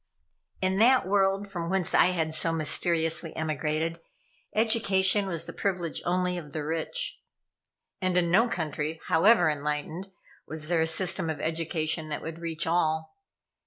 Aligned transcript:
In 0.63 0.79
that 0.79 1.07
world, 1.07 1.47
from 1.47 1.69
whence 1.69 1.93
I 1.93 2.07
had 2.07 2.33
so 2.33 2.51
mysteriously 2.51 3.35
emigrated, 3.35 3.99
education 4.55 5.27
was 5.27 5.45
the 5.45 5.53
privilege 5.53 6.01
only 6.05 6.39
of 6.39 6.53
the 6.53 6.63
rich. 6.65 7.19
And 8.01 8.17
in 8.17 8.31
no 8.31 8.47
country, 8.47 8.99
however 9.09 9.47
enlightened, 9.47 10.09
was 10.47 10.69
there 10.69 10.81
a 10.81 10.87
system 10.87 11.29
of 11.29 11.39
education 11.39 12.09
that 12.09 12.23
would 12.23 12.39
reach 12.39 12.65
all. 12.65 13.15